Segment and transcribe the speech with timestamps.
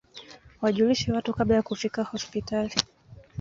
[0.61, 2.75] wajulishe watu kabla ya kufika hospitali